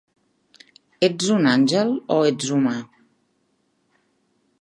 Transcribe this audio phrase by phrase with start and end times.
[1.07, 2.75] Ets un àngel o ets humà?